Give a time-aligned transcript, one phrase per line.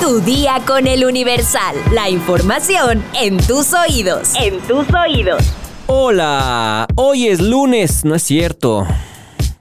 [0.00, 1.76] Tu día con el Universal.
[1.92, 4.32] La información en tus oídos.
[4.40, 5.42] En tus oídos.
[5.86, 8.86] Hola, hoy es lunes, no es cierto.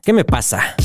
[0.04, 0.75] ¿Qué me pasa?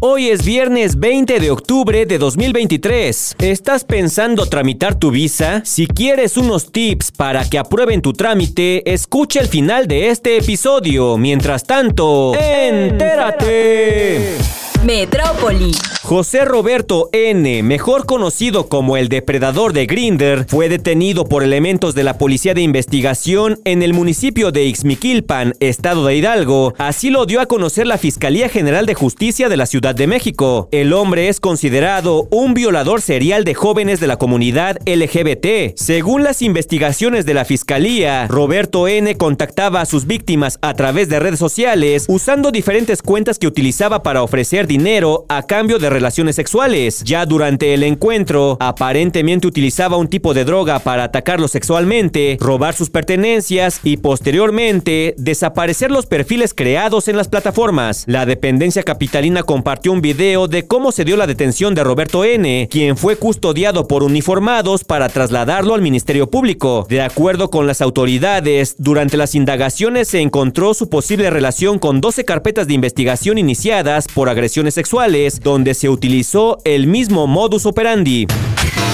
[0.00, 3.36] Hoy es viernes 20 de octubre de 2023.
[3.38, 5.62] ¿Estás pensando tramitar tu visa?
[5.64, 11.16] Si quieres unos tips para que aprueben tu trámite, escucha el final de este episodio.
[11.18, 14.36] Mientras tanto, entérate.
[14.84, 15.72] Metrópoli.
[16.04, 22.04] José Roberto N., mejor conocido como el depredador de Grinder, fue detenido por elementos de
[22.04, 26.74] la Policía de Investigación en el municipio de Ixmiquilpan, estado de Hidalgo.
[26.76, 30.68] Así lo dio a conocer la Fiscalía General de Justicia de la Ciudad de México.
[30.72, 35.74] El hombre es considerado un violador serial de jóvenes de la comunidad LGBT.
[35.74, 39.16] Según las investigaciones de la Fiscalía, Roberto N.
[39.16, 44.22] contactaba a sus víctimas a través de redes sociales usando diferentes cuentas que utilizaba para
[44.22, 47.02] ofrecer dinero a cambio de relaciones sexuales.
[47.04, 52.90] Ya durante el encuentro, aparentemente utilizaba un tipo de droga para atacarlo sexualmente, robar sus
[52.90, 58.04] pertenencias y posteriormente desaparecer los perfiles creados en las plataformas.
[58.06, 62.68] La dependencia capitalina compartió un video de cómo se dio la detención de Roberto N.,
[62.70, 66.86] quien fue custodiado por uniformados para trasladarlo al Ministerio Público.
[66.88, 72.24] De acuerdo con las autoridades, durante las indagaciones se encontró su posible relación con 12
[72.24, 78.26] carpetas de investigación iniciadas por agresiones sexuales, donde se se utilizó el mismo modus operandi.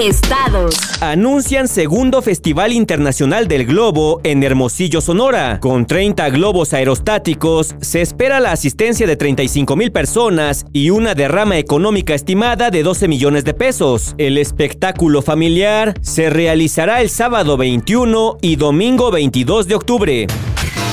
[0.00, 0.74] Estados.
[1.02, 5.60] Anuncian segundo Festival Internacional del Globo en Hermosillo, Sonora.
[5.60, 11.58] Con 30 globos aerostáticos, se espera la asistencia de 35 mil personas y una derrama
[11.58, 14.14] económica estimada de 12 millones de pesos.
[14.16, 20.26] El espectáculo familiar se realizará el sábado 21 y domingo 22 de octubre.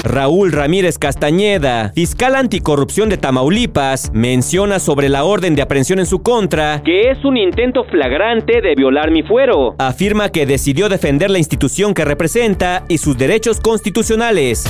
[0.04, 6.20] Raúl Ramírez Castañeda, fiscal anticorrupción de Tamaulipas, menciona sobre la orden de aprehensión en su
[6.24, 9.76] contra que es un intento flagrante de violar mi fuero.
[9.78, 14.66] Afirma que decidió defender la institución que representa y sus derechos constitucionales.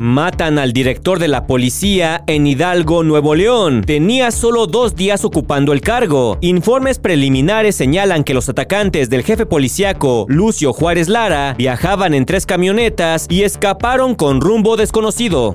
[0.00, 3.82] Matan al director de la policía en Hidalgo, Nuevo León.
[3.82, 6.36] Tenía solo dos días ocupando el cargo.
[6.42, 12.44] Informes preliminares señalan que los atacantes del jefe policíaco, Lucio Juárez Lara, viajaban en tres
[12.44, 15.54] camionetas y escaparon con rumbo desconocido.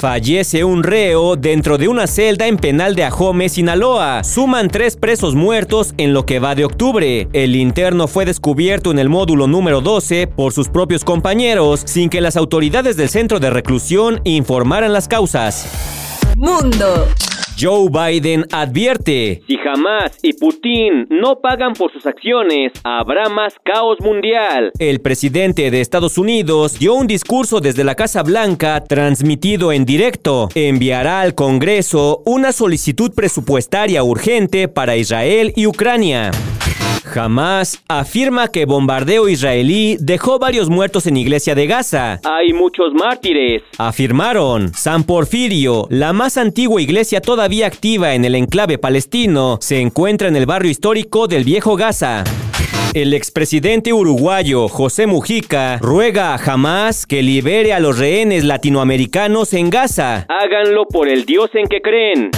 [0.00, 4.22] Fallece un reo dentro de una celda en penal de Ajome, Sinaloa.
[4.22, 7.28] Suman tres presos muertos en lo que va de octubre.
[7.32, 12.20] El interno fue descubierto en el módulo número 12 por sus propios compañeros sin que
[12.20, 15.66] las autoridades del centro de reclusión informaran las causas.
[16.36, 17.06] Mundo.
[17.58, 23.98] Joe Biden advierte, si Hamas y Putin no pagan por sus acciones, habrá más caos
[24.00, 24.72] mundial.
[24.78, 30.48] El presidente de Estados Unidos dio un discurso desde la Casa Blanca transmitido en directo.
[30.54, 36.32] Enviará al Congreso una solicitud presupuestaria urgente para Israel y Ucrania.
[37.04, 42.18] Jamás afirma que bombardeo israelí dejó varios muertos en Iglesia de Gaza.
[42.24, 43.62] Hay muchos mártires.
[43.78, 44.74] Afirmaron.
[44.74, 50.34] San Porfirio, la más antigua iglesia todavía activa en el enclave palestino, se encuentra en
[50.34, 52.24] el barrio histórico del Viejo Gaza.
[52.94, 59.70] El expresidente uruguayo José Mujica ruega a Hamas que libere a los rehenes latinoamericanos en
[59.70, 60.26] Gaza.
[60.28, 62.30] Háganlo por el Dios en que creen.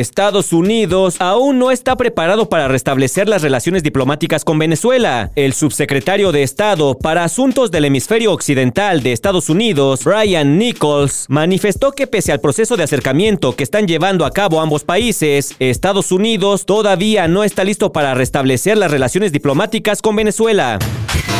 [0.00, 5.30] Estados Unidos aún no está preparado para restablecer las relaciones diplomáticas con Venezuela.
[5.34, 11.92] El subsecretario de Estado para Asuntos del Hemisferio Occidental de Estados Unidos, Brian Nichols, manifestó
[11.92, 16.66] que pese al proceso de acercamiento que están llevando a cabo ambos países, Estados Unidos
[16.66, 20.78] todavía no está listo para restablecer las relaciones diplomáticas con Venezuela.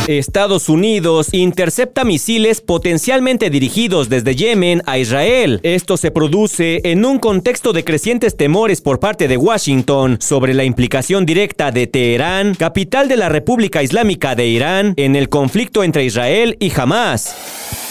[0.09, 5.61] Estados Unidos intercepta misiles potencialmente dirigidos desde Yemen a Israel.
[5.63, 10.65] Esto se produce en un contexto de crecientes temores por parte de Washington sobre la
[10.65, 16.05] implicación directa de Teherán, capital de la República Islámica de Irán, en el conflicto entre
[16.05, 17.82] Israel y Hamas.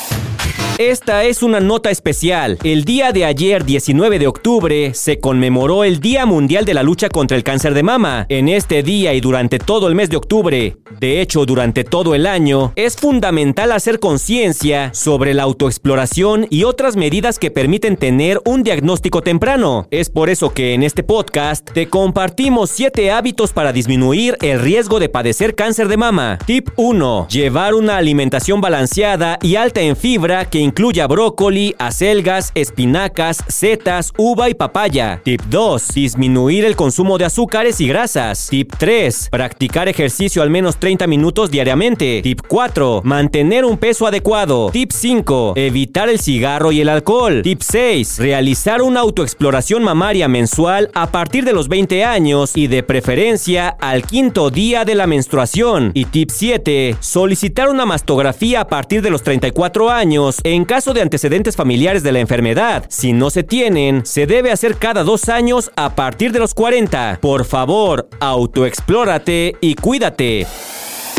[0.78, 2.58] Esta es una nota especial.
[2.64, 7.10] El día de ayer, 19 de octubre, se conmemoró el Día Mundial de la Lucha
[7.10, 8.26] contra el Cáncer de Mama.
[8.30, 12.26] En este día y durante todo el mes de octubre, de hecho durante todo el
[12.26, 18.64] año, es fundamental hacer conciencia sobre la autoexploración y otras medidas que permiten tener un
[18.64, 19.88] diagnóstico temprano.
[19.92, 25.00] Es por eso que en este podcast te compartimos 7 hábitos para disminuir el riesgo
[25.00, 26.40] de padecer cáncer de mama.
[26.48, 27.28] Tip 1.
[27.30, 34.50] Llevar una alimentación balanceada y alta en fibra que incluya brócoli, acelgas, espinacas, setas, uva
[34.50, 35.20] y papaya.
[35.22, 35.90] Tip 2.
[35.94, 38.48] Disminuir el consumo de azúcares y grasas.
[38.50, 39.28] Tip 3.
[39.30, 42.22] Practicar ejercicio al menos 30 minutos diariamente.
[42.22, 43.02] Tip 4.
[43.04, 44.70] Mantener un peso adecuado.
[44.72, 45.56] Tip 5.
[45.58, 47.42] Evitar el cigarro y el alcohol.
[47.42, 48.20] Tip 6.
[48.20, 54.04] Realizar una autoexploración mamaria mensual a partir de los 20 años y de preferencia al
[54.04, 55.92] quinto día de la menstruación.
[55.94, 56.96] Y tip 7.
[57.02, 62.12] Solicitar una mastografía a partir de los 34 años en caso de antecedentes familiares de
[62.12, 62.84] la enfermedad.
[62.90, 67.20] Si no se tienen, se debe hacer cada dos años a partir de los 40.
[67.22, 70.46] Por favor, autoexplórate y cuídate.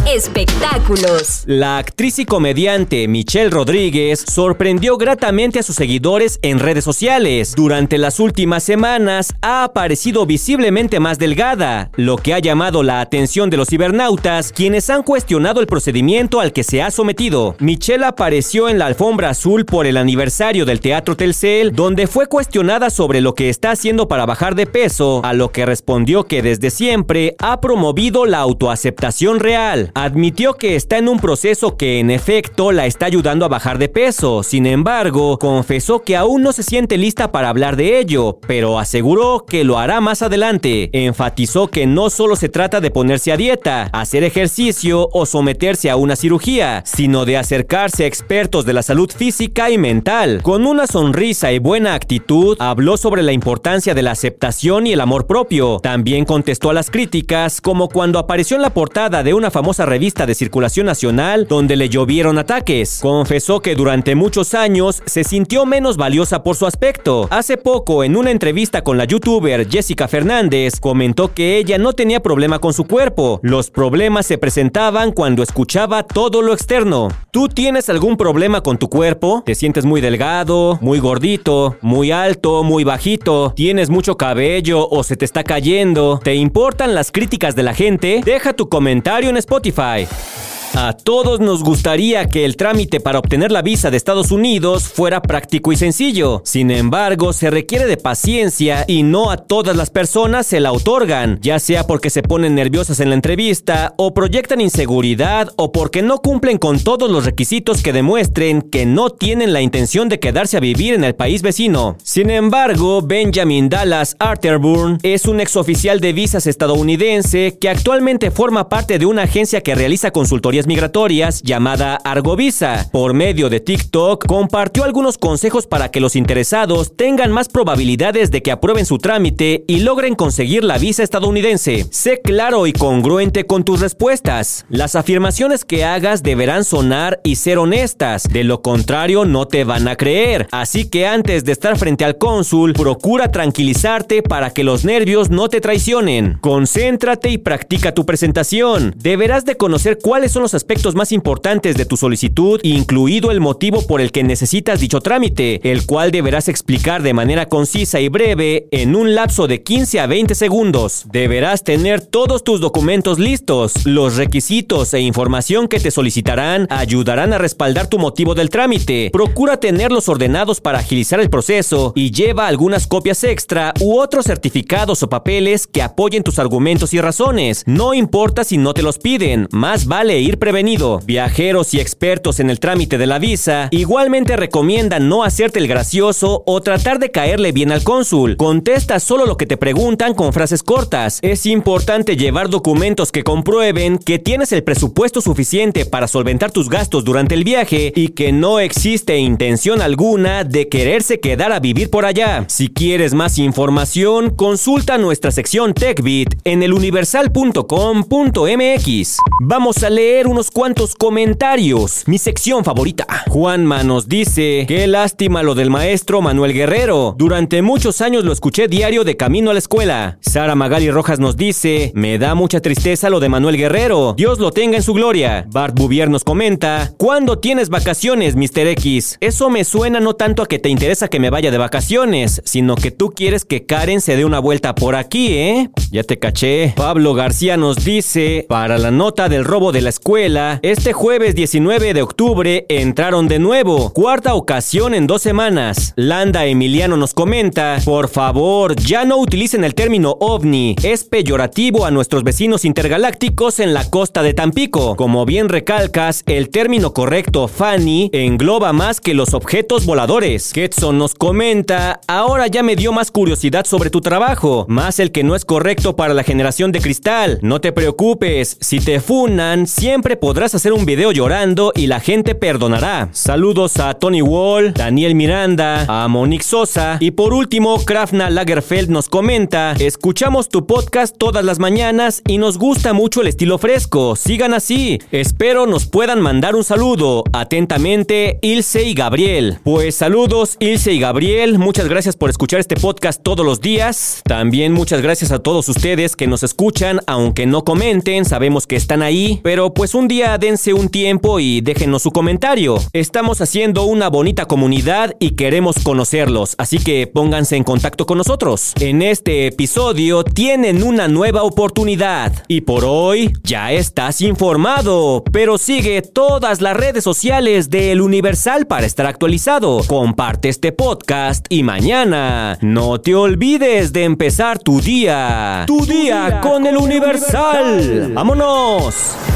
[0.07, 1.45] Espectáculos.
[1.47, 7.55] La actriz y comediante Michelle Rodríguez sorprendió gratamente a sus seguidores en redes sociales.
[7.55, 13.49] Durante las últimas semanas ha aparecido visiblemente más delgada, lo que ha llamado la atención
[13.49, 17.55] de los cibernautas, quienes han cuestionado el procedimiento al que se ha sometido.
[17.61, 22.91] Michelle apareció en la alfombra azul por el aniversario del Teatro Telcel, donde fue cuestionada
[22.91, 26.71] sobre lo que está haciendo para bajar de peso, a lo que respondió que desde
[26.71, 32.73] siempre ha promovido la autoaceptación real admitió que está en un proceso que en efecto
[32.73, 34.43] la está ayudando a bajar de peso.
[34.43, 39.45] Sin embargo, confesó que aún no se siente lista para hablar de ello, pero aseguró
[39.47, 40.91] que lo hará más adelante.
[40.93, 45.97] Enfatizó que no solo se trata de ponerse a dieta, hacer ejercicio o someterse a
[45.97, 50.41] una cirugía, sino de acercarse a expertos de la salud física y mental.
[50.43, 55.01] Con una sonrisa y buena actitud, habló sobre la importancia de la aceptación y el
[55.01, 55.79] amor propio.
[55.83, 60.27] También contestó a las críticas, como cuando apareció en la portada de una famosa revista
[60.27, 62.99] de circulación nacional donde le llovieron ataques.
[63.01, 67.29] Confesó que durante muchos años se sintió menos valiosa por su aspecto.
[67.31, 72.21] Hace poco, en una entrevista con la youtuber Jessica Fernández, comentó que ella no tenía
[72.21, 73.41] problema con su cuerpo.
[73.43, 77.09] Los problemas se presentaban cuando escuchaba todo lo externo.
[77.31, 79.43] ¿Tú tienes algún problema con tu cuerpo?
[79.45, 83.53] ¿Te sientes muy delgado, muy gordito, muy alto, muy bajito?
[83.57, 86.21] ¿Tienes mucho cabello o se te está cayendo?
[86.23, 88.21] ¿Te importan las críticas de la gente?
[88.25, 90.42] Deja tu comentario en Spotify Spotify.
[90.75, 95.21] A todos nos gustaría que el trámite para obtener la visa de Estados Unidos fuera
[95.21, 96.41] práctico y sencillo.
[96.45, 101.39] Sin embargo, se requiere de paciencia y no a todas las personas se la otorgan,
[101.43, 106.19] ya sea porque se ponen nerviosas en la entrevista o proyectan inseguridad o porque no
[106.19, 110.61] cumplen con todos los requisitos que demuestren que no tienen la intención de quedarse a
[110.61, 111.97] vivir en el país vecino.
[112.03, 118.99] Sin embargo, Benjamin Dallas Arterburn es un exoficial de visas estadounidense que actualmente forma parte
[118.99, 122.89] de una agencia que realiza consultorías migratorias llamada Argovisa.
[122.93, 128.43] Por medio de TikTok, compartió algunos consejos para que los interesados tengan más probabilidades de
[128.43, 131.87] que aprueben su trámite y logren conseguir la visa estadounidense.
[131.91, 134.67] Sé claro y congruente con tus respuestas.
[134.69, 139.89] Las afirmaciones que hagas deberán sonar y ser honestas, de lo contrario no te van
[139.89, 140.49] a creer.
[140.51, 145.49] Así que antes de estar frente al cónsul, procura tranquilizarte para que los nervios no
[145.49, 146.39] te traicionen.
[146.41, 148.95] Concéntrate y practica tu presentación.
[148.97, 153.87] Deberás de conocer cuáles son los aspectos más importantes de tu solicitud, incluido el motivo
[153.87, 158.69] por el que necesitas dicho trámite, el cual deberás explicar de manera concisa y breve
[158.71, 161.07] en un lapso de 15 a 20 segundos.
[161.11, 163.87] Deberás tener todos tus documentos listos.
[163.87, 169.11] Los requisitos e información que te solicitarán ayudarán a respaldar tu motivo del trámite.
[169.13, 175.03] Procura tenerlos ordenados para agilizar el proceso y lleva algunas copias extra u otros certificados
[175.03, 177.63] o papeles que apoyen tus argumentos y razones.
[177.67, 181.01] No importa si no te los piden, más vale ir prevenido.
[181.05, 186.43] Viajeros y expertos en el trámite de la visa igualmente recomiendan no hacerte el gracioso
[186.47, 188.37] o tratar de caerle bien al cónsul.
[188.37, 191.21] Contesta solo lo que te preguntan con frases cortas.
[191.23, 197.05] Es importante llevar documentos que comprueben que tienes el presupuesto suficiente para solventar tus gastos
[197.05, 202.05] durante el viaje y que no existe intención alguna de quererse quedar a vivir por
[202.05, 202.47] allá.
[202.49, 209.17] Si quieres más información, consulta nuestra sección TechBit en eluniversal.com.mx.
[209.41, 212.05] Vamos a leer unos cuantos comentarios.
[212.07, 213.07] Mi sección favorita.
[213.29, 217.15] Juanma nos dice, qué lástima lo del maestro Manuel Guerrero.
[217.19, 220.17] Durante muchos años lo escuché diario de camino a la escuela.
[220.23, 224.15] Sara Magali Rojas nos dice, me da mucha tristeza lo de Manuel Guerrero.
[224.17, 225.45] Dios lo tenga en su gloria.
[225.51, 228.69] Bart Bouvier nos comenta, ¿cuándo tienes vacaciones, Mr.
[228.69, 229.19] X?
[229.21, 232.75] Eso me suena no tanto a que te interesa que me vaya de vacaciones, sino
[232.75, 235.69] que tú quieres que Karen se dé una vuelta por aquí, ¿eh?
[235.91, 236.73] Ya te caché.
[236.75, 241.95] Pablo García nos dice, para la nota del robo de la escuela, este jueves 19
[241.95, 245.95] de octubre entraron de nuevo, cuarta ocasión en dos semanas.
[245.97, 251.91] Landa Emiliano nos comenta, por favor, ya no utilicen el término ovni, es peyorativo a
[251.91, 254.95] nuestros vecinos intergalácticos en la costa de Tampico.
[254.95, 260.53] Como bien recalcas, el término correcto Fanny engloba más que los objetos voladores.
[260.53, 265.25] Ketson nos comenta, ahora ya me dio más curiosidad sobre tu trabajo, más el que
[265.25, 267.41] no es correcto para la generación de cristal.
[267.43, 272.35] No te preocupes, si te funan, siempre podrás hacer un video llorando y la gente
[272.35, 273.09] perdonará.
[273.13, 279.09] Saludos a Tony Wall, Daniel Miranda, a Monique Sosa y por último, Krafna Lagerfeld nos
[279.09, 284.17] comenta, escuchamos tu podcast todas las mañanas y nos gusta mucho el estilo fresco.
[284.17, 285.01] Sigan así.
[285.13, 287.25] Espero nos puedan mandar un saludo.
[287.33, 289.59] Atentamente, Ilse y Gabriel.
[289.63, 291.59] Pues saludos, Ilse y Gabriel.
[291.59, 294.23] Muchas gracias por escuchar este podcast todos los días.
[294.25, 299.03] También muchas gracias a todos ustedes que nos escuchan, aunque no comenten, sabemos que están
[299.03, 299.41] ahí.
[299.43, 302.79] Pero pues un día dense un tiempo y déjenos su comentario.
[302.93, 308.73] Estamos haciendo una bonita comunidad y queremos conocerlos, así que pónganse en contacto con nosotros.
[308.81, 312.33] En este episodio tienen una nueva oportunidad.
[312.49, 318.67] Y por hoy ya estás informado, pero sigue todas las redes sociales de El Universal
[318.67, 319.83] para estar actualizado.
[319.87, 325.65] Comparte este podcast y mañana no te olvides de empezar tu día.
[325.67, 328.13] Tu, día, con, El Universal.
[328.15, 328.95] ¡Vámonos!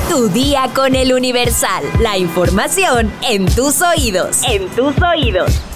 [0.08, 0.28] Tu
[0.74, 1.82] con El Universal.
[1.98, 4.42] La información en tus oídos.
[4.48, 5.75] En tus oídos.